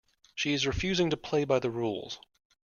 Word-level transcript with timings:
She 0.33 0.53
is 0.53 0.65
refusing 0.65 1.11
to 1.11 1.15
play 1.17 1.43
by 1.43 1.59
the 1.59 1.69
rules. 1.69 2.17